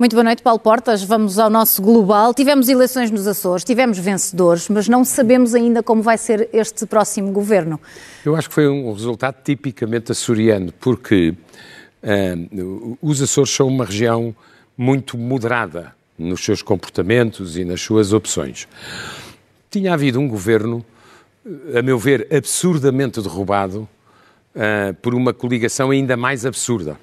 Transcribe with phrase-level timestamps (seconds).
[0.00, 1.02] Muito boa noite, Paulo Portas.
[1.02, 2.32] Vamos ao nosso global.
[2.32, 7.30] Tivemos eleições nos Açores, tivemos vencedores, mas não sabemos ainda como vai ser este próximo
[7.32, 7.78] governo.
[8.24, 11.34] Eu acho que foi um resultado tipicamente açoriano, porque
[12.02, 14.34] uh, os Açores são uma região
[14.74, 18.66] muito moderada nos seus comportamentos e nas suas opções.
[19.70, 20.82] Tinha havido um governo,
[21.78, 23.86] a meu ver, absurdamente derrubado
[24.54, 26.98] uh, por uma coligação ainda mais absurda.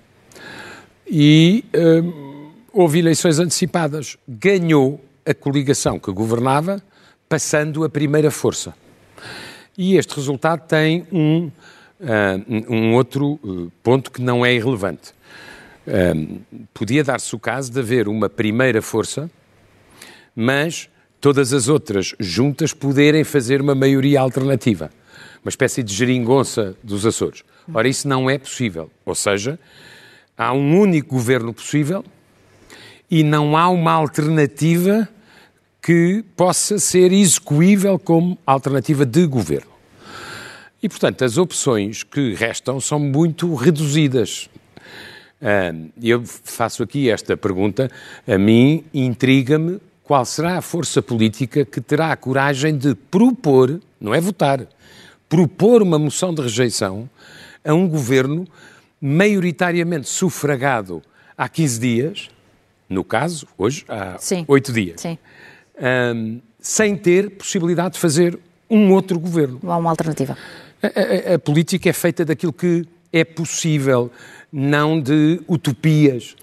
[1.05, 1.63] E.
[1.76, 2.37] Uh,
[2.77, 4.17] houve eleições antecipadas.
[4.27, 6.80] Ganhou a coligação que governava,
[7.27, 8.72] passando a primeira força.
[9.76, 11.48] E este resultado tem um,
[11.99, 15.12] uh, um outro uh, ponto que não é irrelevante.
[15.88, 16.40] Uh,
[16.71, 19.27] podia dar-se o caso de haver uma primeira força,
[20.35, 20.88] mas
[21.20, 24.91] todas as outras juntas poderem fazer uma maioria alternativa.
[25.44, 27.44] Uma espécie de geringonça dos Açores.
[27.73, 28.91] Ora, isso não é possível.
[29.04, 29.60] Ou seja,
[30.38, 32.05] há um único governo possível
[33.10, 35.08] e não há uma alternativa
[35.82, 39.72] que possa ser execuível como alternativa de governo.
[40.84, 44.50] E, portanto, as opções que restam são muito reduzidas.
[46.02, 47.90] Eu faço aqui esta pergunta,
[48.28, 54.13] a mim intriga-me qual será a força política que terá a coragem de propor, não
[54.13, 54.68] é votar,
[55.30, 57.10] propor uma moção de rejeição
[57.63, 58.48] a um governo
[59.02, 61.02] maioritariamente sufragado
[61.38, 62.30] há 15 dias,
[62.90, 65.02] no caso, hoje, há oito dias,
[66.16, 69.59] um, sem ter possibilidade de fazer um outro governo.
[69.63, 70.38] Há uma alternativa.
[70.81, 74.12] A, a, a, política é feita daquilo que é possível,
[74.52, 76.35] não de utopias.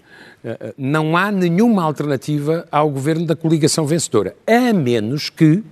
[0.77, 5.63] Não há nenhuma alternativa ao governo da coligação vencedora, a menos que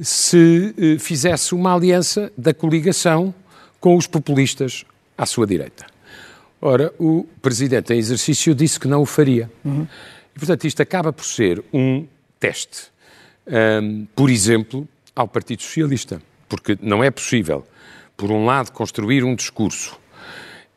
[0.00, 3.32] se eh, fizesse uma aliança da coligação
[3.78, 4.84] com os populistas
[5.16, 5.86] à sua direita.
[6.66, 9.50] Ora, o Presidente em exercício disse que não o faria.
[9.62, 9.86] Uhum.
[10.34, 12.06] E, portanto, isto acaba por ser um
[12.40, 12.84] teste,
[13.82, 16.22] um, por exemplo, ao Partido Socialista.
[16.48, 17.66] Porque não é possível,
[18.16, 20.00] por um lado, construir um discurso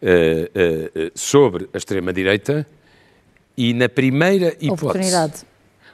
[0.01, 2.67] uh, uh, sobre a extrema-direita
[3.55, 5.45] e, na primeira hipótese,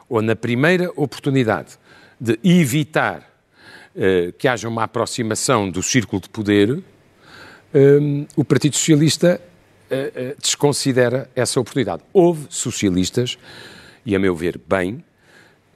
[0.09, 1.77] ou na primeira oportunidade
[2.19, 3.19] de evitar
[3.95, 6.83] uh, que haja uma aproximação do círculo de poder,
[7.75, 9.39] um, o Partido Socialista
[9.93, 12.03] uh, desconsidera essa oportunidade.
[12.11, 13.37] Houve socialistas,
[14.05, 15.03] e a meu ver, bem,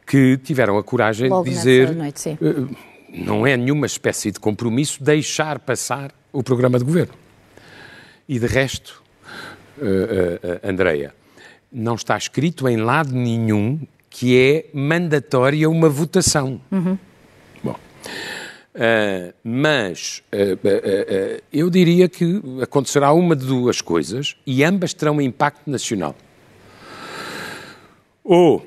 [0.05, 1.95] que tiveram a coragem Logo de dizer.
[1.95, 2.75] Noite, uh,
[3.09, 7.13] não é nenhuma espécie de compromisso deixar passar o programa de governo.
[8.27, 9.01] E de resto,
[9.77, 11.13] uh, Andreia,
[11.71, 13.79] não está escrito em lado nenhum
[14.09, 16.59] que é mandatória uma votação.
[16.71, 16.97] Uhum.
[17.63, 17.75] Bom.
[18.77, 25.19] Uh, mas uh, uh, eu diria que acontecerá uma de duas coisas e ambas terão
[25.19, 26.15] impacto nacional.
[28.23, 28.63] Ou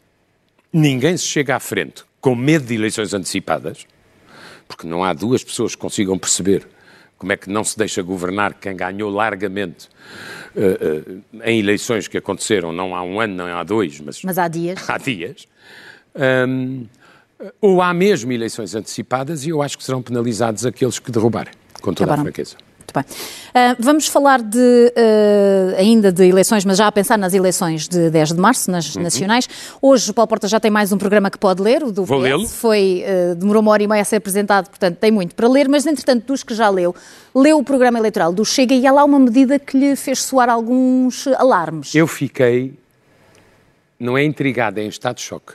[0.70, 3.86] ninguém se chega à frente com medo de eleições antecipadas,
[4.66, 6.68] porque não há duas pessoas que consigam perceber
[7.16, 9.88] como é que não se deixa governar quem ganhou largamente
[11.44, 14.78] em eleições que aconteceram não há um ano, não há dois, mas, mas há dias.
[14.88, 15.48] Há dias.
[16.14, 16.86] Um,
[17.60, 21.92] ou há mesmo eleições antecipadas e eu acho que serão penalizados aqueles que derrubarem, com
[21.92, 22.22] toda Acabaram.
[22.22, 22.56] a franqueza.
[22.78, 23.04] Muito bem.
[23.04, 28.08] Uh, vamos falar de, uh, ainda de eleições, mas já a pensar nas eleições de
[28.08, 29.02] 10 de março, nas uhum.
[29.02, 29.46] nacionais.
[29.82, 32.22] Hoje o Paulo Porta já tem mais um programa que pode ler, o do Vou
[32.22, 32.54] PS.
[32.54, 35.68] Foi, uh, demorou uma hora e meia a ser apresentado, portanto tem muito para ler,
[35.68, 36.94] mas entretanto dos que já leu,
[37.34, 40.48] leu o programa eleitoral do Chega e há lá uma medida que lhe fez soar
[40.48, 41.94] alguns alarmes.
[41.94, 42.72] Eu fiquei,
[44.00, 45.52] não é intrigado, é em estado de choque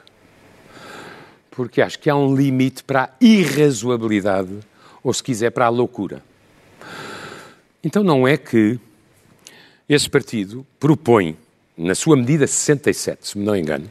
[1.55, 4.59] porque acho que há um limite para a irrazoabilidade,
[5.03, 6.23] ou se quiser, para a loucura.
[7.83, 8.79] Então não é que
[9.87, 11.37] esse partido propõe,
[11.77, 13.89] na sua medida 67, se me não engano,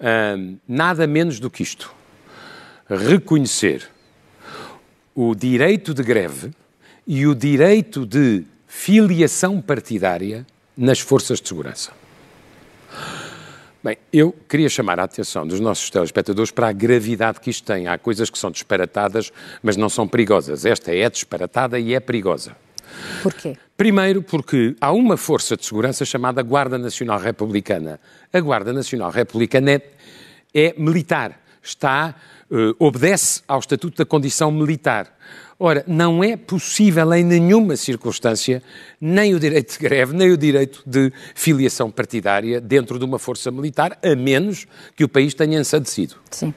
[0.00, 1.94] hum, nada menos do que isto:
[2.88, 3.88] reconhecer
[5.14, 6.50] o direito de greve
[7.06, 10.46] e o direito de filiação partidária
[10.76, 12.01] nas forças de segurança.
[13.82, 17.88] Bem, eu queria chamar a atenção dos nossos telespectadores para a gravidade que isto tem.
[17.88, 20.64] Há coisas que são disparatadas, mas não são perigosas.
[20.64, 22.56] Esta é disparatada e é perigosa.
[23.24, 23.56] Porquê?
[23.76, 27.98] Primeiro, porque há uma força de segurança chamada Guarda Nacional Republicana.
[28.32, 29.82] A Guarda Nacional Republicana é,
[30.54, 32.14] é militar, está,
[32.48, 35.12] uh, obedece ao Estatuto da Condição Militar.
[35.64, 38.60] Ora, não é possível em nenhuma circunstância
[39.00, 43.48] nem o direito de greve, nem o direito de filiação partidária dentro de uma força
[43.48, 44.66] militar, a menos
[44.96, 46.16] que o país tenha ensandecido.
[46.32, 46.52] Sim.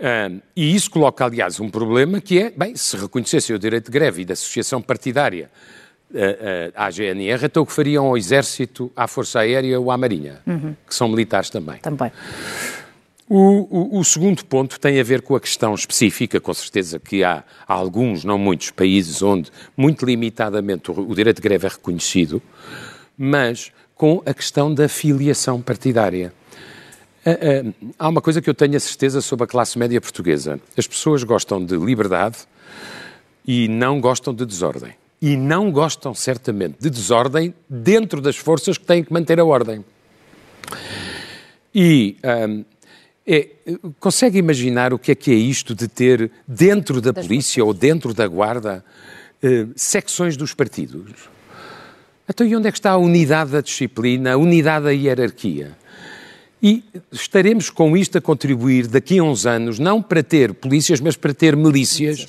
[0.00, 3.92] Um, e isso coloca, aliás, um problema que é, bem, se reconhecessem o direito de
[3.92, 5.50] greve e de associação partidária
[6.74, 10.74] à GNR, então o que fariam ao Exército, à Força Aérea ou à Marinha, uhum.
[10.86, 11.76] que são militares também.
[11.78, 12.10] Também.
[13.28, 17.24] O, o, o, segundo ponto tem a ver com a questão específica, com certeza que
[17.24, 21.70] há, há alguns, não muitos, países onde muito limitadamente o, o, direito de greve é
[21.70, 22.40] reconhecido,
[23.18, 26.32] mas com a questão da filiação partidária.
[27.98, 30.60] Há uma coisa que eu tenho a certeza sobre a classe média portuguesa.
[30.76, 32.38] As pessoas gostam de liberdade
[33.44, 34.92] e não gostam de desordem.
[35.20, 39.84] E não gostam, certamente, de desordem dentro das forças que têm que manter a ordem.
[41.74, 42.16] E
[42.48, 42.64] um,
[43.26, 43.48] é,
[43.98, 48.14] consegue imaginar o que é que é isto de ter dentro da polícia ou dentro
[48.14, 48.84] da guarda
[49.42, 51.28] uh, secções dos partidos?
[52.28, 55.76] Então, e onde é que está a unidade da disciplina, a unidade da hierarquia?
[56.62, 56.82] E
[57.12, 61.34] estaremos com isto a contribuir daqui a uns anos, não para ter polícias, mas para
[61.34, 62.28] ter milícias,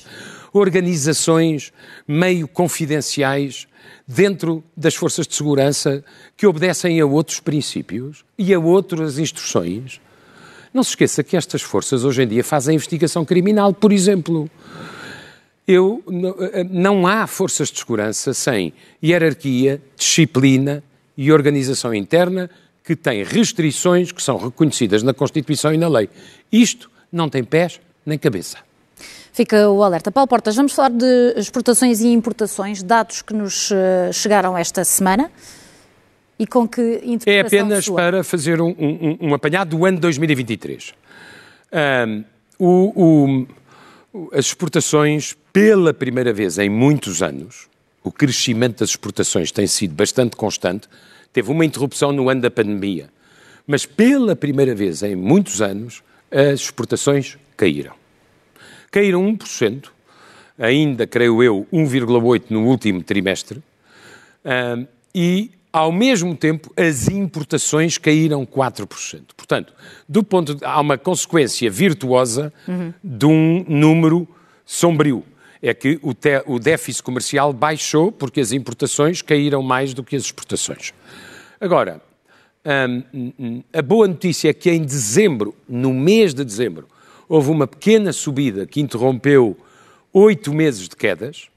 [0.52, 1.72] organizações
[2.06, 3.66] meio confidenciais
[4.06, 6.04] dentro das forças de segurança
[6.36, 10.00] que obedecem a outros princípios e a outras instruções.
[10.72, 14.50] Não se esqueça que estas forças hoje em dia fazem investigação criminal, por exemplo.
[15.66, 16.02] Eu,
[16.70, 18.72] não há forças de segurança sem
[19.02, 20.82] hierarquia, disciplina
[21.16, 22.48] e organização interna
[22.82, 26.08] que têm restrições que são reconhecidas na Constituição e na lei.
[26.50, 28.56] Isto não tem pés nem cabeça.
[29.30, 30.10] Fica o alerta.
[30.10, 35.30] Paulo Portas, vamos falar de exportações e importações, dados que nos eh, chegaram esta semana.
[36.38, 37.96] E com que É apenas sua?
[37.96, 40.94] para fazer um, um, um, apanhado do ano 2023.
[41.72, 42.24] Um,
[42.58, 43.46] o,
[44.14, 47.68] o, as exportações, pela primeira vez em muitos anos,
[48.04, 50.88] o crescimento das exportações tem sido bastante constante.
[51.32, 53.10] Teve uma interrupção no ano da pandemia,
[53.66, 57.94] mas pela primeira vez em muitos anos, as exportações caíram.
[58.90, 59.88] Caíram 1%,
[60.58, 63.62] ainda, creio eu, 1,8% no último trimestre,
[65.14, 69.22] e ao mesmo tempo, as importações caíram 4%.
[69.36, 69.72] Portanto,
[70.08, 72.92] do ponto de, há uma consequência virtuosa uhum.
[73.02, 74.26] de um número
[74.64, 75.24] sombrio.
[75.60, 80.14] É que o, te, o déficit comercial baixou porque as importações caíram mais do que
[80.14, 80.92] as exportações.
[81.60, 82.00] Agora,
[82.64, 86.86] hum, a boa notícia é que em dezembro, no mês de dezembro,
[87.28, 89.56] houve uma pequena subida que interrompeu
[90.12, 91.48] oito meses de quedas,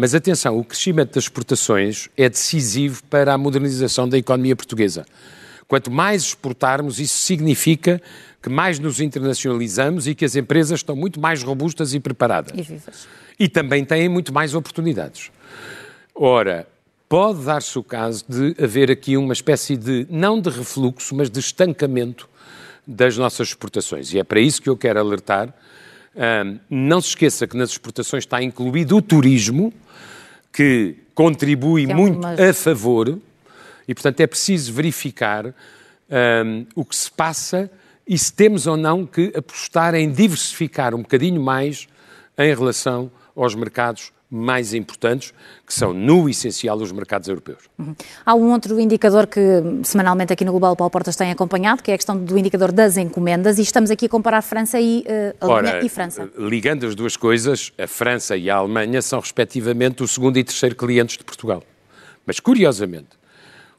[0.00, 5.04] mas atenção, o crescimento das exportações é decisivo para a modernização da economia portuguesa.
[5.66, 8.00] Quanto mais exportarmos, isso significa
[8.40, 12.56] que mais nos internacionalizamos e que as empresas estão muito mais robustas e preparadas.
[12.56, 13.08] E vivas.
[13.40, 15.32] E também têm muito mais oportunidades.
[16.14, 16.68] Ora,
[17.08, 21.40] pode dar-se o caso de haver aqui uma espécie de, não de refluxo, mas de
[21.40, 22.28] estancamento
[22.86, 24.14] das nossas exportações.
[24.14, 25.52] E é para isso que eu quero alertar.
[26.18, 29.72] Um, não se esqueça que nas exportações está incluído o turismo,
[30.52, 33.20] que contribui que é muito a favor
[33.86, 37.70] e, portanto, é preciso verificar um, o que se passa
[38.04, 41.86] e se temos ou não que apostar em diversificar um bocadinho mais
[42.36, 45.32] em relação aos mercados mais importantes,
[45.66, 47.60] que são, no essencial, os mercados europeus.
[47.78, 47.94] Uhum.
[48.26, 49.40] Há um outro indicador que
[49.82, 52.98] semanalmente aqui no Global Paulo Portas tem acompanhado, que é a questão do indicador das
[52.98, 56.28] encomendas, e estamos aqui a comparar França e uh, Alemanha Ora, e França.
[56.36, 60.76] Ligando as duas coisas, a França e a Alemanha são, respectivamente, o segundo e terceiro
[60.76, 61.62] clientes de Portugal.
[62.26, 63.18] Mas, curiosamente,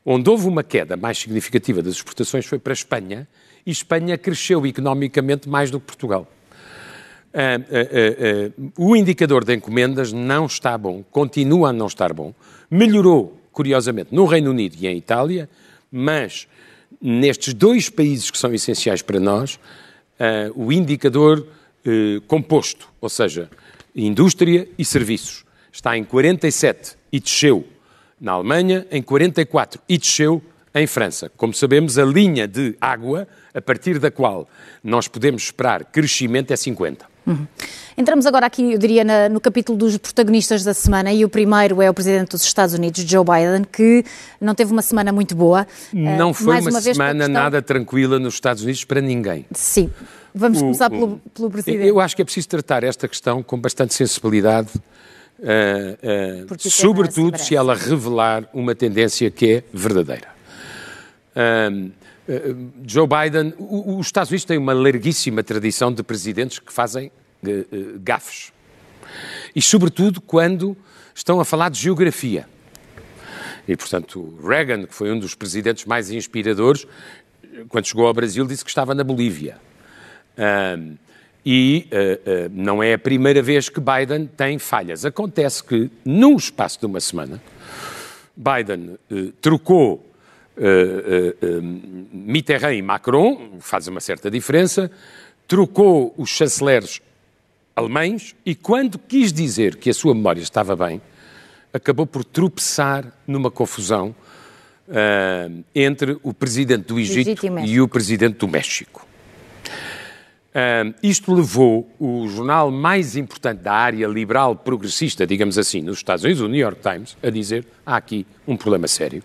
[0.04, 3.28] onde houve uma queda mais significativa das exportações foi para a Espanha,
[3.66, 6.28] e Espanha cresceu economicamente mais do que Portugal.
[7.32, 12.34] Uh, uh, uh, o indicador de encomendas não está bom, continua a não estar bom.
[12.72, 15.48] Melhorou, curiosamente, no Reino Unido e em Itália,
[15.92, 16.48] mas
[17.00, 19.60] nestes dois países que são essenciais para nós,
[20.54, 21.48] o indicador
[22.28, 23.50] composto, ou seja,
[23.96, 27.66] indústria e serviços, está em 47 e desceu
[28.20, 30.42] na Alemanha, em 44 e desceu
[30.74, 31.32] em França.
[31.36, 34.48] Como sabemos, a linha de água a partir da qual
[34.84, 37.06] nós podemos esperar crescimento é 50.
[37.26, 37.46] Uhum.
[37.98, 41.82] Entramos agora aqui, eu diria, na, no capítulo dos protagonistas da semana e o primeiro
[41.82, 44.04] é o Presidente dos Estados Unidos, Joe Biden, que
[44.40, 45.68] não teve uma semana muito boa.
[45.94, 47.34] Não uh, foi uma, uma semana questão...
[47.34, 49.46] nada tranquila nos Estados Unidos para ninguém.
[49.54, 49.92] Sim.
[50.34, 51.86] Vamos o, começar pelo, pelo, Presidente.
[51.86, 54.70] Eu acho que é preciso tratar esta questão com bastante sensibilidade,
[55.40, 60.39] uh, uh, sobretudo se ela revelar uma tendência que é verdadeira.
[62.86, 67.12] Joe Biden, os Estados Unidos têm uma larguíssima tradição de presidentes que fazem
[67.44, 68.52] uh, uh, gafes.
[69.56, 70.78] E, sobretudo, quando
[71.16, 72.48] estão a falar de geografia.
[73.68, 76.88] E, portanto, Reagan, que foi um dos presidentes mais inspiradores,
[77.68, 79.58] quando chegou ao Brasil, disse que estava na Bolívia.
[80.78, 80.96] Um,
[81.46, 85.06] e uh, uh, não é a primeira vez que Biden tem falhas.
[85.06, 87.42] Acontece que, num espaço de uma semana,
[88.36, 90.09] Biden uh, trocou
[92.12, 94.92] Mitterrand e Macron, faz uma certa diferença,
[95.48, 97.02] trocou os chanceleres
[97.76, 101.02] alemães e, quando quis dizer que a sua memória estava bem,
[101.74, 104.14] acabou por tropeçar numa confusão
[104.88, 109.08] uh, entre o presidente do Egito e, e o presidente do México.
[110.50, 116.24] Uh, isto levou o jornal mais importante da área liberal progressista, digamos assim, nos Estados
[116.26, 119.24] Unidos, o New York Times, a dizer há aqui um problema sério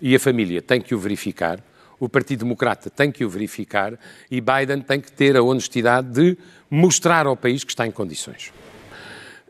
[0.00, 1.60] e a família tem que o verificar,
[2.00, 3.98] o Partido Democrata tem que o verificar
[4.30, 6.38] e Biden tem que ter a honestidade de
[6.70, 8.52] mostrar ao país que está em condições.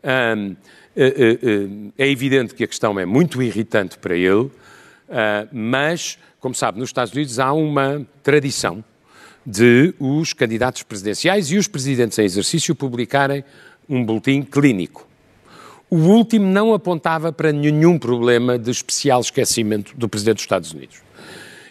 [0.03, 0.55] Um,
[0.95, 1.37] é,
[1.97, 4.49] é, é evidente que a questão é muito irritante para ele,
[5.51, 8.83] mas, como sabe, nos Estados Unidos há uma tradição
[9.45, 13.43] de os candidatos presidenciais e os presidentes em exercício publicarem
[13.87, 15.08] um boletim clínico.
[15.89, 21.01] O último não apontava para nenhum problema de especial esquecimento do Presidente dos Estados Unidos.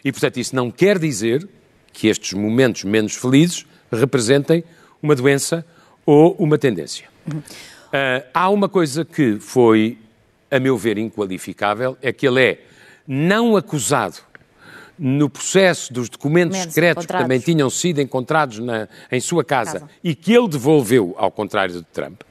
[0.04, 1.48] E, portanto, isso não quer dizer
[1.92, 4.64] que estes momentos menos felizes representem
[5.02, 5.64] uma doença
[6.04, 7.06] ou uma tendência.
[7.26, 7.38] Uhum.
[7.38, 9.98] Uh, há uma coisa que foi,
[10.50, 12.64] a meu ver, inqualificável, é que ele é
[13.06, 14.18] não acusado
[14.98, 19.90] no processo dos documentos secretos que também tinham sido encontrados na, em sua casa, casa,
[20.02, 22.22] e que ele devolveu, ao contrário de Trump.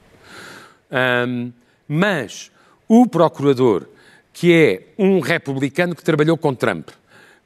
[0.92, 1.52] Um,
[1.88, 2.52] mas
[2.88, 3.88] o procurador,
[4.34, 6.90] que é um republicano que trabalhou com Trump,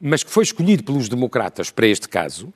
[0.00, 2.52] mas que foi escolhido pelos democratas para este caso,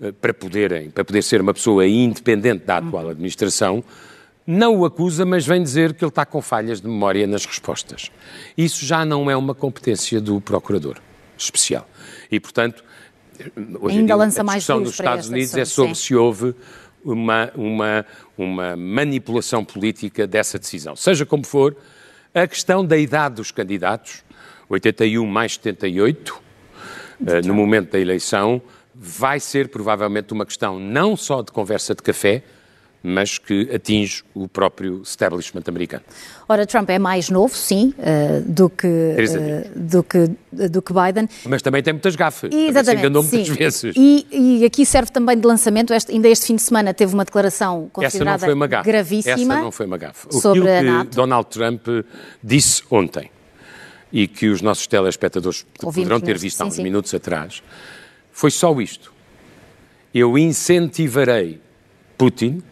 [0.00, 3.82] eh, para, poderem, para poder ser uma pessoa independente da atual administração,
[4.46, 8.12] não o acusa, mas vem dizer que ele está com falhas de memória nas respostas.
[8.56, 10.98] Isso já não é uma competência do procurador
[11.36, 11.88] especial.
[12.30, 12.84] E, portanto,
[13.80, 16.06] hoje Ainda dia, lança a discussão nos Estados Unidos é sobre sim.
[16.06, 16.54] se houve
[17.06, 20.96] uma, uma, uma manipulação política dessa decisão.
[20.96, 21.76] Seja como for,
[22.34, 24.24] a questão da idade dos candidatos,
[24.68, 26.42] 81 mais 78,
[27.26, 28.60] eh, no momento da eleição,
[28.94, 32.42] vai ser provavelmente uma questão não só de conversa de café,
[33.06, 36.02] mas que atinge o próprio establishment americano.
[36.48, 41.28] Ora, Trump é mais novo, sim, uh, do, que, uh, do, que, do que Biden.
[41.44, 42.52] Mas também tem muitas gafas.
[42.52, 43.36] Exatamente, se enganou sim.
[43.36, 43.94] muitas vezes.
[43.96, 47.24] E, e, aqui serve também de lançamento, este, ainda este fim de semana teve uma
[47.24, 49.54] declaração considerada Essa uma gravíssima.
[49.54, 50.26] Essa não foi uma gafe.
[50.32, 51.16] Sobre Aquilo que NATO.
[51.16, 51.86] Donald Trump
[52.42, 53.30] disse ontem
[54.12, 56.82] e que os nossos telespectadores Ouvimos poderão ter visto sim, há uns sim.
[56.82, 57.62] minutos atrás,
[58.32, 59.12] foi só isto.
[60.12, 61.60] Eu incentivarei
[62.16, 62.62] Putin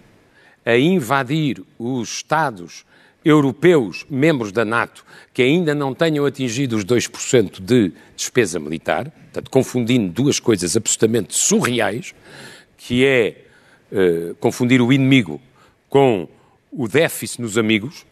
[0.64, 2.84] a invadir os Estados
[3.24, 9.50] europeus, membros da NATO, que ainda não tenham atingido os 2% de despesa militar, portanto,
[9.50, 12.14] confundindo duas coisas absolutamente surreais,
[12.76, 13.44] que é
[13.90, 15.40] uh, confundir o inimigo
[15.88, 16.28] com
[16.70, 18.04] o déficit nos amigos,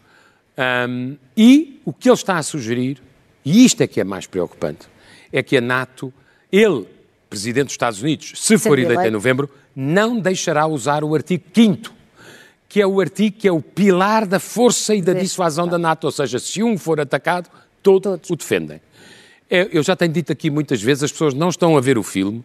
[0.89, 3.01] um, e o que ele está a sugerir,
[3.45, 4.87] e isto é que é mais preocupante,
[5.31, 6.11] é que a NATO,
[6.51, 6.87] ele,
[7.29, 12.02] Presidente dos Estados Unidos, se for eleito em novembro, não deixará usar o artigo 5
[12.73, 16.05] que é o artigo que é o pilar da força e da dissuasão da NATO,
[16.05, 17.47] ou seja, se um for atacado,
[17.83, 18.29] todos, todos.
[18.31, 18.81] o defendem.
[19.47, 22.01] É, eu já tenho dito aqui muitas vezes, as pessoas não estão a ver o
[22.01, 22.43] filme,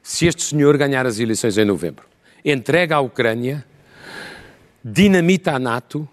[0.00, 2.04] se este senhor ganhar as eleições em novembro,
[2.44, 3.64] entrega a Ucrânia,
[4.84, 6.08] dinamita a NATO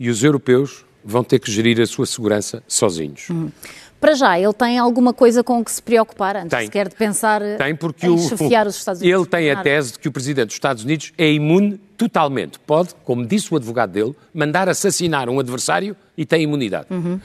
[0.00, 3.30] e os europeus vão ter que gerir a sua segurança sozinhos.
[3.30, 3.48] Hum.
[4.00, 6.66] Para já, ele tem alguma coisa com que se preocupar antes tem.
[6.66, 9.20] sequer de pensar tem porque em chefiar os Estados Unidos?
[9.20, 12.60] Ele tem a tese de que o Presidente dos Estados Unidos é imune totalmente.
[12.60, 16.86] Pode, como disse o advogado dele, mandar assassinar um adversário e tem imunidade.
[16.90, 17.20] Uhum.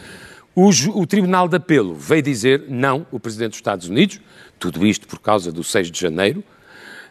[0.55, 4.19] O, o, Tribunal de Apelo veio dizer não, o Presidente dos Estados Unidos,
[4.59, 6.43] tudo isto por causa do 6 de janeiro,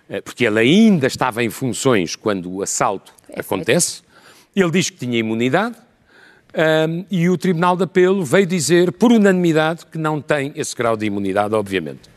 [0.09, 4.02] eh, porque ele ainda estava em funções quando o assalto é acontece.
[4.54, 5.76] Ele diz que tinha imunidade,
[6.54, 10.97] um, e o Tribunal de Apelo veio dizer, por unanimidade, que não tem esse grau
[10.97, 12.11] de imunidade, obviamente.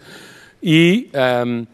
[0.61, 1.09] E,
[1.45, 1.67] um, uh,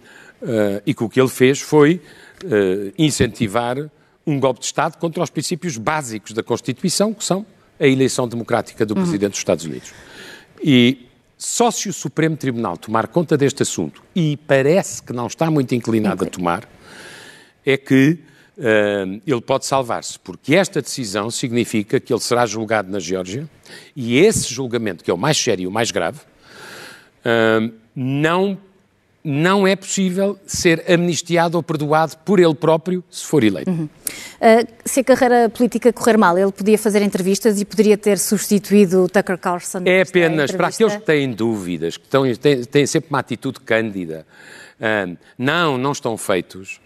[0.44, 2.02] ah, e que o que ele fez foi
[2.44, 3.78] uh, incentivar
[4.26, 7.46] um golpe de Estado contra os princípios básicos da Constituição, que são
[7.80, 9.02] a eleição democrática do uhum.
[9.02, 9.94] Presidente dos Estados Unidos.
[10.64, 15.50] E só se o Supremo Tribunal tomar conta deste assunto, e parece que não está
[15.50, 16.70] muito inclinado a tomar,
[17.66, 18.20] é que
[19.26, 23.50] ele pode salvar-se, porque esta decisão significa que ele será julgado na Geórgia
[23.96, 26.20] e esse julgamento, que é o mais sério e o mais grave,
[27.26, 28.58] uh, não,
[29.24, 33.72] não é possível ser amnistiado ou perdoado por ele próprio se for eleito.
[33.72, 33.86] Uhum.
[33.86, 39.06] Uh, se a carreira política correr mal, ele podia fazer entrevistas e poderia ter substituído
[39.06, 39.82] o Tucker Carlson?
[39.86, 44.26] É apenas para aqueles que têm dúvidas, que têm, têm sempre uma atitude cândida.
[44.80, 46.80] Uh, não, não estão feitos.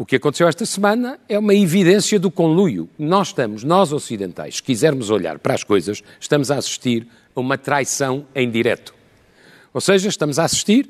[0.00, 2.88] O que aconteceu esta semana é uma evidência do conluio.
[2.98, 7.58] Nós estamos, nós ocidentais, se quisermos olhar para as coisas, estamos a assistir a uma
[7.58, 8.94] traição em direto.
[9.74, 10.88] Ou seja, estamos a assistir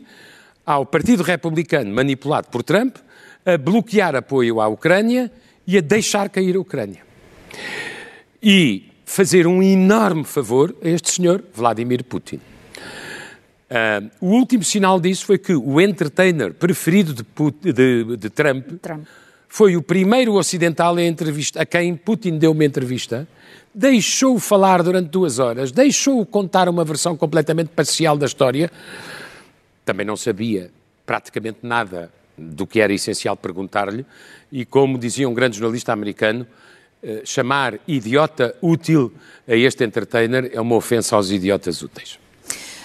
[0.64, 2.98] ao Partido Republicano manipulado por Trump
[3.44, 5.28] a bloquear apoio à Ucrânia
[5.66, 7.02] e a deixar cair a Ucrânia.
[8.40, 12.40] E fazer um enorme favor a este senhor, Vladimir Putin.
[13.70, 19.06] Uh, o último sinal disso foi que o entertainer preferido de, de, de Trump, Trump,
[19.48, 23.28] foi o primeiro ocidental a, entrevista, a quem Putin deu uma entrevista,
[23.72, 28.72] deixou-o falar durante duas horas, deixou-o contar uma versão completamente parcial da história.
[29.84, 30.72] Também não sabia
[31.06, 34.04] praticamente nada do que era essencial perguntar-lhe,
[34.50, 36.44] e como dizia um grande jornalista americano,
[37.04, 39.12] uh, chamar idiota útil
[39.46, 42.18] a este entertainer é uma ofensa aos idiotas úteis.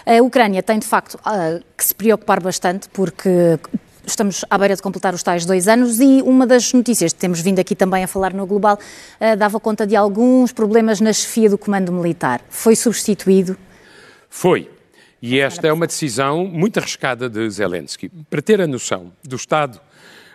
[0.06, 3.60] A Ucrânia tem, de facto, ah, que se preocupar bastante, porque
[4.06, 7.42] estamos à beira de completar os tais dois anos e uma das notícias que temos
[7.42, 11.50] vindo aqui também a falar no Global uh, dava conta de alguns problemas na chefia
[11.50, 12.42] do comando militar.
[12.50, 13.58] Foi substituído?
[14.30, 14.70] Foi.
[15.22, 18.10] E esta é uma decisão muito arriscada de Zelensky.
[18.30, 19.82] Para ter a noção do estado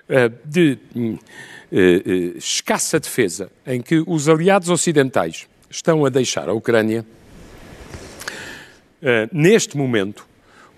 [0.08, 7.06] uh, de uh, escassa defesa em que os aliados ocidentais estão a deixar a Ucrânia,
[9.32, 10.26] neste momento,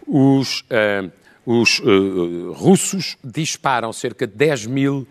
[0.07, 1.11] os, uh,
[1.45, 5.07] os uh, russos disparam cerca de 10 mil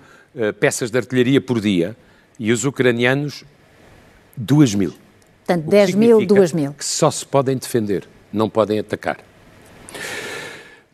[0.61, 1.95] peças de artilharia por dia
[2.39, 3.43] e os ucranianos
[4.37, 4.93] 2 mil.
[5.45, 6.73] Portanto, 10 mil, 2 mil.
[6.73, 9.19] Que só se podem defender, não podem atacar.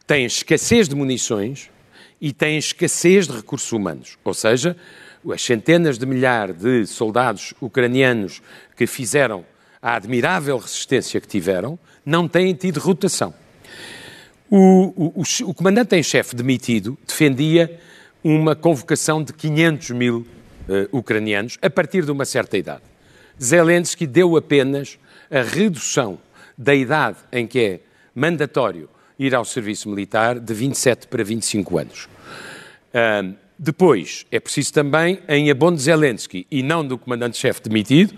[0.05, 1.69] Têm escassez de munições
[2.19, 4.17] e têm escassez de recursos humanos.
[4.23, 4.75] Ou seja,
[5.31, 8.41] as centenas de milhares de soldados ucranianos
[8.75, 9.45] que fizeram
[9.81, 13.33] a admirável resistência que tiveram, não têm tido rotação.
[14.49, 17.77] O, o, o, o comandante em chefe demitido defendia
[18.23, 22.81] uma convocação de 500 mil uh, ucranianos a partir de uma certa idade.
[23.43, 24.97] Zelensky deu apenas
[25.29, 26.17] a redução
[26.57, 27.79] da idade em que é
[28.15, 32.07] mandatório ir ao serviço militar de 27 para 25 anos.
[32.93, 38.13] Uh, depois, é preciso também, em abono de Zelensky e não do comandante-chefe demitido,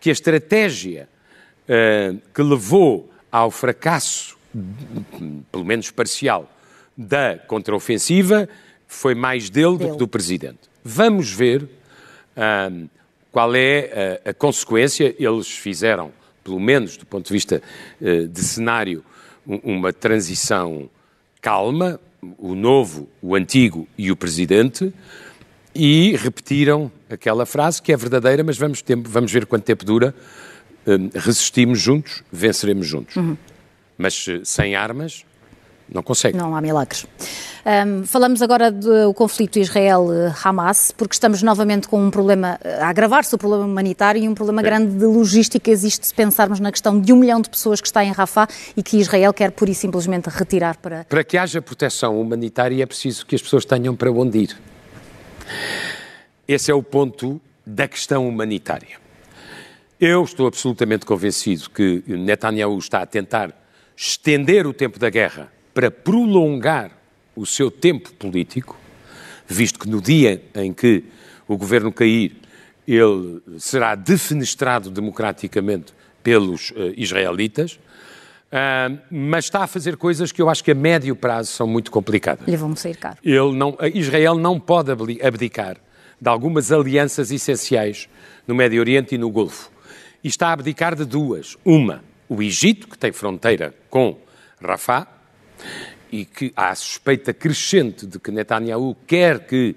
[0.00, 1.08] que a estratégia
[1.68, 4.36] uh, que levou ao fracasso,
[5.50, 6.50] pelo menos parcial,
[6.96, 8.48] da contraofensiva
[8.86, 10.58] foi mais dele do que do Presidente.
[10.84, 12.88] Vamos ver uh,
[13.30, 15.14] qual é a, a, consequência.
[15.18, 16.10] Eles fizeram,
[16.42, 17.62] pelo menos do ponto de vista
[18.00, 19.04] uh, de cenário,
[19.46, 20.90] uma transição
[21.40, 21.98] calma,
[22.38, 24.92] o novo, o antigo e o Presidente,
[25.74, 30.14] e repetiram aquela frase que é verdadeira, mas vamos, tempo, vamos ver quanto tempo dura.
[30.86, 33.16] Um, resistimos juntos, venceremos juntos.
[33.16, 33.36] Uhum.
[33.98, 35.24] Mas eh, sem armas,
[35.92, 36.38] não consegue.
[36.38, 37.06] Não há milagres.
[37.64, 43.38] Um, falamos agora do conflito Israel-Hamas, porque estamos novamente com um problema, a agravar-se o
[43.38, 44.64] problema humanitário e um problema é.
[44.64, 48.04] grande de logística existe se pensarmos na questão de um milhão de pessoas que está
[48.04, 51.04] em Rafah e que Israel quer pura e simplesmente retirar para...
[51.04, 54.56] Para que haja proteção humanitária é preciso que as pessoas tenham para onde ir.
[56.48, 58.98] Esse é o ponto da questão humanitária.
[60.00, 63.52] Eu estou absolutamente convencido que Netanyahu está a tentar
[63.94, 66.90] estender o tempo da guerra para prolongar
[67.36, 68.78] o seu tempo político,
[69.46, 71.04] visto que no dia em que
[71.46, 72.34] o governo cair,
[72.88, 80.48] ele será defenestrado democraticamente pelos uh, israelitas, uh, mas está a fazer coisas que eu
[80.48, 82.48] acho que a médio prazo são muito complicadas.
[82.48, 83.18] Lhe vão sair caro.
[83.22, 84.90] Ele não, Israel não pode
[85.22, 85.76] abdicar
[86.18, 88.08] de algumas alianças essenciais
[88.48, 89.70] no Médio Oriente e no Golfo.
[90.22, 91.56] E está a abdicar de duas.
[91.64, 94.18] Uma, o Egito, que tem fronteira com
[94.62, 95.06] Rafah,
[96.12, 99.76] e que há a suspeita crescente de que Netanyahu quer que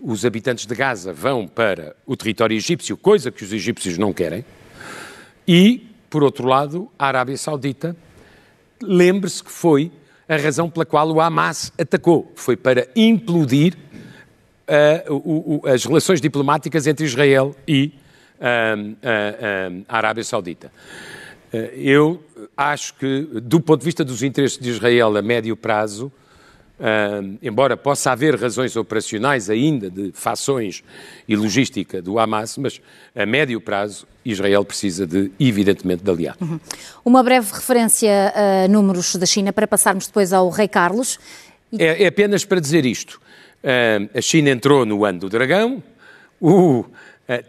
[0.00, 4.44] os habitantes de Gaza vão para o território egípcio, coisa que os egípcios não querem.
[5.46, 7.96] E, por outro lado, a Arábia Saudita,
[8.82, 9.90] lembre-se que foi
[10.28, 12.32] a razão pela qual o Hamas atacou.
[12.34, 13.76] Foi para implodir
[15.08, 17.92] uh, o, o, as relações diplomáticas entre Israel e
[18.38, 20.70] uh, a Arábia Saudita.
[21.52, 22.22] Uh, eu
[22.56, 26.12] acho que, do ponto de vista dos interesses de Israel a médio prazo,
[26.76, 30.82] Uh, embora possa haver razões operacionais ainda de fações
[31.28, 32.80] e logística do Hamas, mas
[33.14, 36.40] a médio prazo Israel precisa de, evidentemente, de aliados.
[36.40, 36.58] Uhum.
[37.04, 41.20] Uma breve referência a números da China para passarmos depois ao Rei Carlos.
[41.78, 43.20] É, é apenas para dizer isto.
[43.62, 45.80] Uh, a China entrou no ano do dragão,
[46.40, 46.84] o,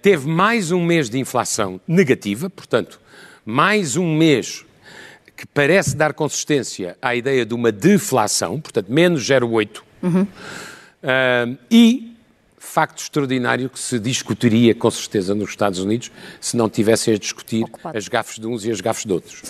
[0.01, 2.99] teve mais um mês de inflação negativa, portanto,
[3.45, 4.65] mais um mês
[5.35, 10.21] que parece dar consistência à ideia de uma deflação, portanto, menos 0,8, uhum.
[10.21, 12.15] uh, e
[12.75, 16.11] facto extraordinário que se discutiria com certeza nos Estados Unidos
[16.41, 17.97] se não tivessem a discutir Ocupado.
[17.97, 19.41] as gafes de uns e as gafes de outros.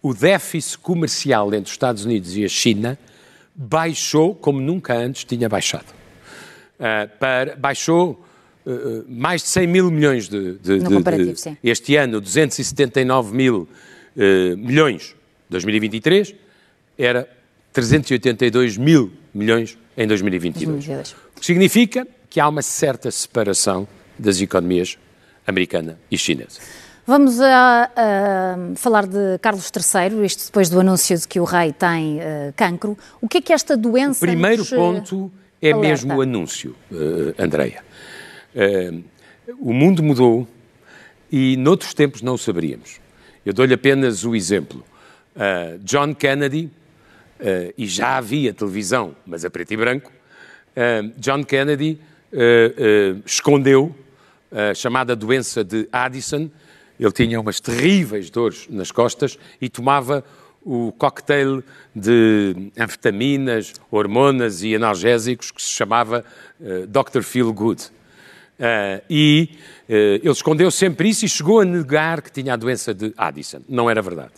[0.00, 2.98] o déficit comercial entre os Estados Unidos e a China
[3.54, 5.86] baixou como nunca antes tinha baixado.
[6.78, 8.24] Uh, para, baixou
[8.66, 11.56] uh, mais de 100 mil milhões de, de, no de, sim.
[11.62, 13.68] este ano, 279 mil
[14.16, 15.14] uh, milhões
[15.50, 16.34] 2023,
[16.98, 17.28] era
[17.72, 20.86] 382 mil milhões em 2022.
[20.86, 21.12] 2022.
[21.36, 23.86] O que significa que há uma certa separação
[24.18, 24.98] das economias
[25.46, 26.60] americana e chinesa.
[27.06, 31.72] Vamos a, a, falar de Carlos III, isto depois do anúncio de que o rei
[31.72, 32.96] tem uh, cancro.
[33.20, 34.24] O que é que esta doença.
[34.24, 35.88] O primeiro ponto é alerta?
[35.88, 37.84] mesmo o anúncio, uh, Andreia.
[38.54, 39.02] Uh,
[39.58, 40.46] o mundo mudou
[41.30, 43.00] e noutros tempos não saberíamos.
[43.44, 44.84] Eu dou-lhe apenas o exemplo.
[45.34, 46.70] Uh, John Kennedy,
[47.76, 50.10] e já havia televisão, mas a preto e branco,
[51.18, 51.98] John Kennedy
[53.26, 53.94] escondeu
[54.50, 56.48] a chamada doença de Addison,
[56.98, 60.24] ele tinha umas terríveis dores nas costas e tomava
[60.64, 61.62] o cocktail
[61.94, 66.24] de anfetaminas, hormonas e analgésicos que se chamava
[66.60, 67.22] uh, Dr.
[67.22, 67.90] Feel Good.
[68.58, 69.50] Uh, e
[69.88, 73.60] uh, ele escondeu sempre isso e chegou a negar que tinha a doença de Addison.
[73.68, 74.32] Não era verdade.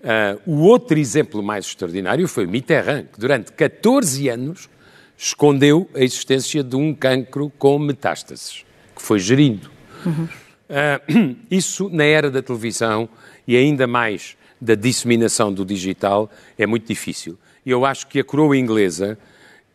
[0.00, 4.70] Uh, o outro exemplo mais extraordinário foi Mitterrand, que durante 14 anos
[5.16, 8.64] escondeu a existência de um cancro com metástases,
[8.94, 9.70] que foi gerindo.
[10.06, 10.28] Uhum.
[10.68, 13.08] Uh, isso, na era da televisão
[13.46, 17.38] e ainda mais da disseminação do digital, é muito difícil.
[17.66, 19.18] Eu acho que a coroa inglesa,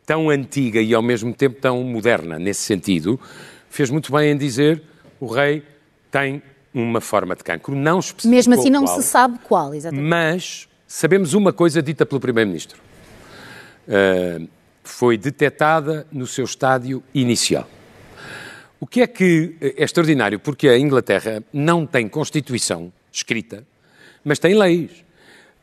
[0.05, 3.19] tão antiga e ao mesmo tempo tão moderna nesse sentido,
[3.69, 4.81] fez muito bem em dizer
[5.19, 5.63] o rei
[6.11, 6.41] tem
[6.73, 8.35] uma forma de cancro, não específica.
[8.35, 10.05] Mesmo assim não qual, se sabe qual, exatamente.
[10.07, 12.81] Mas sabemos uma coisa dita pelo primeiro-ministro.
[13.87, 14.47] Uh,
[14.83, 17.69] foi detectada no seu estádio inicial.
[18.79, 20.39] O que é que é extraordinário?
[20.39, 23.65] Porque a Inglaterra não tem Constituição escrita,
[24.25, 25.02] mas tem leis.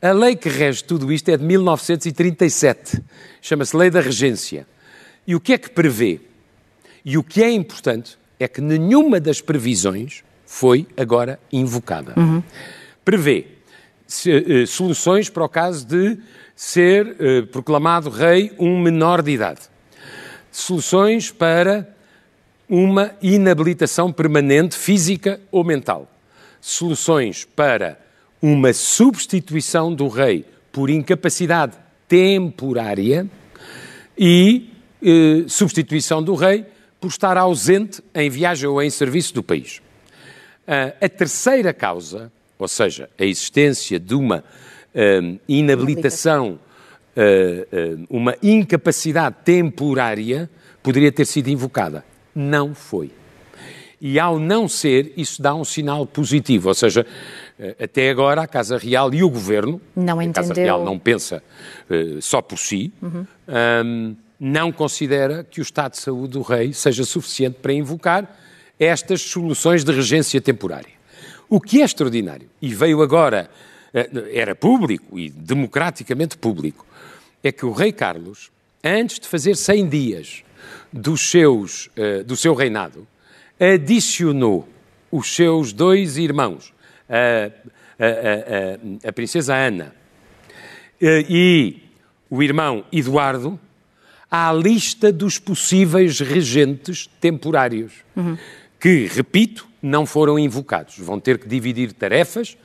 [0.01, 3.03] A lei que rege tudo isto é de 1937.
[3.39, 4.65] Chama-se Lei da Regência.
[5.27, 6.19] E o que é que prevê?
[7.05, 12.15] E o que é importante é que nenhuma das previsões foi agora invocada.
[12.17, 12.41] Uhum.
[13.05, 13.45] Prevê
[14.07, 16.17] se, uh, soluções para o caso de
[16.55, 19.61] ser uh, proclamado rei um menor de idade.
[20.51, 21.87] Soluções para
[22.67, 26.11] uma inabilitação permanente física ou mental.
[26.59, 27.99] Soluções para
[28.41, 31.77] uma substituição do rei por incapacidade
[32.07, 33.29] temporária
[34.17, 34.69] e
[35.01, 36.65] eh, substituição do rei
[36.99, 39.81] por estar ausente em viagem ou em serviço do país.
[41.01, 44.37] A terceira causa, ou seja, a existência de uma
[44.95, 46.59] uh, inabilitação,
[47.17, 50.49] uh, uma incapacidade temporária,
[50.81, 53.11] poderia ter sido invocada não foi.
[53.99, 58.47] E ao não ser, isso dá um sinal positivo, ou seja, eh, até agora a
[58.47, 61.43] Casa Real e o Governo, não a Casa Real não pensa
[61.89, 63.25] uh, só por si, uhum.
[63.85, 68.35] um, não considera que o estado de saúde do rei seja suficiente para invocar
[68.79, 70.89] estas soluções de regência temporária.
[71.47, 73.49] O que é extraordinário, e veio agora,
[73.93, 76.85] uh, era público e democraticamente público,
[77.43, 78.51] é que o rei Carlos,
[78.83, 80.43] antes de fazer 100 dias
[80.91, 83.07] dos seus, uh, do seu reinado,
[83.59, 84.67] adicionou
[85.11, 86.73] os seus dois irmãos,
[87.11, 87.51] a,
[88.03, 89.93] a, a, a princesa Ana
[91.01, 91.83] uh, e
[92.29, 93.59] o irmão Eduardo,
[94.29, 98.37] à lista dos possíveis regentes temporários, uhum.
[98.79, 100.97] que, repito, não foram invocados.
[100.97, 102.57] Vão ter que dividir tarefas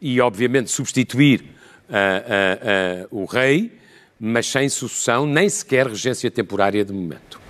[0.00, 1.44] e, obviamente, substituir
[1.88, 3.78] uh, o rei,
[4.18, 7.43] mas sem sucessão, nem sequer regência temporária de momento.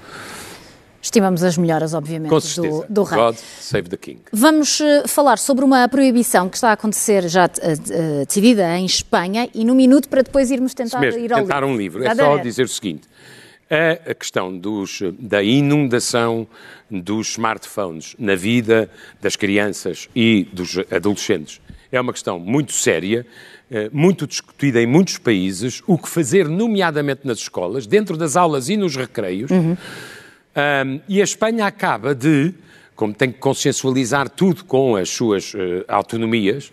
[1.14, 3.16] Estimamos as melhoras, obviamente, do, do rei.
[3.16, 4.18] God save the king.
[4.32, 9.48] Vamos uh, falar sobre uma proibição que está a acontecer já uh, decidida em Espanha
[9.54, 11.72] e no minuto para depois irmos tentar mesmo, ir ao tentar livro.
[11.72, 12.04] um livro.
[12.04, 13.02] É só dizer o seguinte.
[13.70, 16.48] A, a questão dos, da inundação
[16.90, 18.90] dos smartphones na vida
[19.22, 21.60] das crianças e dos adolescentes
[21.92, 23.24] é uma questão muito séria,
[23.92, 25.80] muito discutida em muitos países.
[25.86, 29.52] O que fazer, nomeadamente nas escolas, dentro das aulas e nos recreios.
[29.52, 29.76] Uhum
[30.56, 32.54] um, e a Espanha acaba de,
[32.94, 36.72] como tem que consensualizar tudo com as suas uh, autonomias,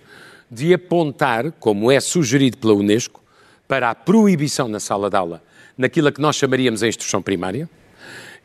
[0.49, 3.23] de apontar, como é sugerido pela Unesco,
[3.67, 5.41] para a proibição na sala de aula
[5.77, 7.69] naquilo que nós chamaríamos a instrução primária,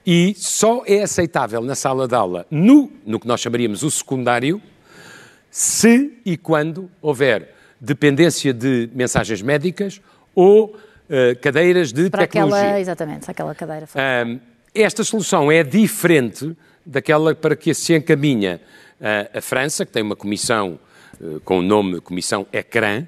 [0.07, 4.63] e só é aceitável na sala de aula no, no que nós chamaríamos o secundário,
[5.51, 10.01] se e quando houver dependência de mensagens médicas
[10.35, 12.61] ou uh, cadeiras de Para tecnologia.
[12.61, 13.89] Aquela, exatamente, aquela cadeira.
[14.27, 14.39] Um,
[14.83, 18.61] esta solução é diferente daquela para que se encaminha
[19.01, 20.79] a, a França, que tem uma comissão
[21.21, 23.07] uh, com o nome Comissão ECRAN,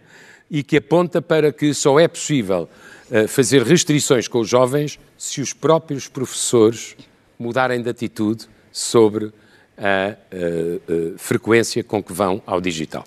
[0.50, 2.68] e que aponta para que só é possível
[3.10, 6.96] uh, fazer restrições com os jovens se os próprios professores
[7.38, 9.32] mudarem de atitude sobre
[9.76, 13.04] a uh, frequência com que vão ao digital.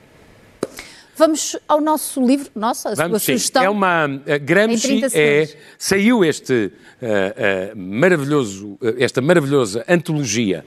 [1.15, 3.63] Vamos ao nosso livro, nossa, a Vamos, sua sugestão.
[3.63, 4.07] É uma.
[4.41, 5.47] Gramsci é,
[5.77, 6.71] saiu este
[7.01, 10.65] uh, uh, maravilhoso, esta maravilhosa antologia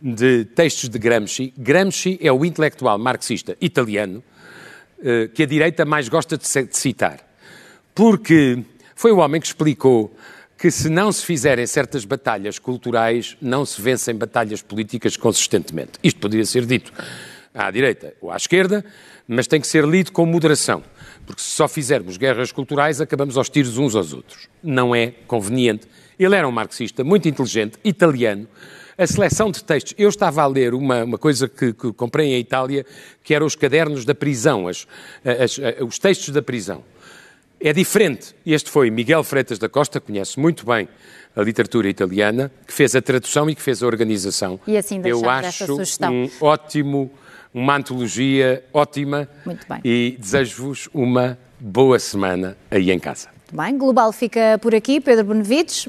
[0.00, 1.52] de textos de Gramsci.
[1.56, 4.22] Gramsci é o intelectual marxista italiano
[4.98, 7.20] uh, que a direita mais gosta de citar,
[7.94, 8.62] porque
[8.94, 10.14] foi o homem que explicou
[10.58, 15.92] que se não se fizerem certas batalhas culturais, não se vencem batalhas políticas consistentemente.
[16.02, 16.92] Isto poderia ser dito
[17.56, 18.84] à direita ou à esquerda,
[19.26, 20.82] mas tem que ser lido com moderação,
[21.24, 24.48] porque se só fizermos guerras culturais, acabamos aos tiros uns aos outros.
[24.62, 25.88] Não é conveniente.
[26.18, 28.46] Ele era um marxista muito inteligente, italiano.
[28.98, 29.94] A seleção de textos.
[29.98, 32.86] Eu estava a ler uma, uma coisa que, que comprei em Itália,
[33.22, 34.86] que eram os cadernos da prisão, as,
[35.22, 36.82] as, os textos da prisão.
[37.60, 38.34] É diferente.
[38.44, 40.88] Este foi Miguel Freitas da Costa, conhece muito bem
[41.34, 44.58] a literatura italiana, que fez a tradução e que fez a organização.
[44.66, 47.10] E assim Eu acho um ótimo
[47.56, 49.26] uma antologia ótima.
[49.46, 49.80] Muito bem.
[49.82, 53.30] E desejo-vos uma boa semana aí em casa.
[53.30, 53.78] Muito bem.
[53.78, 55.00] Global fica por aqui.
[55.00, 55.88] Pedro Benevides,